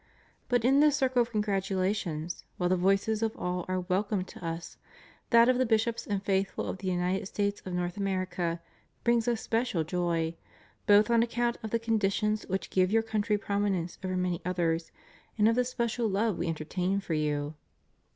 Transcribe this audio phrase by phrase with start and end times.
[0.49, 4.79] But in this circle of congratulations, while the voices of all are welcome to Us,
[5.29, 8.59] that of the Bishops and faithful of the United States of North America
[9.03, 10.33] brings Us special joy,
[10.87, 14.91] both on account of the conditions which give your country prominence over many others,
[15.37, 17.53] and of the special love we entertain for you.